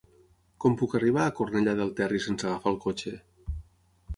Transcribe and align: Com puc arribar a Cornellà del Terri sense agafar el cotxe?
Com 0.63 0.77
puc 0.81 0.95
arribar 0.99 1.27
a 1.27 1.33
Cornellà 1.41 1.75
del 1.81 1.93
Terri 2.01 2.23
sense 2.25 2.49
agafar 2.49 2.73
el 2.75 2.81
cotxe? 2.87 3.13